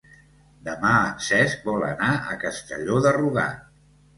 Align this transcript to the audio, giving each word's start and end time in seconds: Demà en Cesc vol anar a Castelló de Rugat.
Demà 0.69 0.93
en 1.09 1.19
Cesc 1.27 1.67
vol 1.73 1.85
anar 1.91 2.09
a 2.33 2.41
Castelló 2.47 2.99
de 3.09 3.17
Rugat. 3.21 3.73